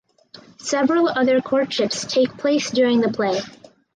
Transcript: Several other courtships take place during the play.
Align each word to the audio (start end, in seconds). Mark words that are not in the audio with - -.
Several 0.57 1.07
other 1.09 1.41
courtships 1.41 2.05
take 2.11 2.35
place 2.35 2.71
during 2.71 3.01
the 3.01 3.11
play. 3.11 3.39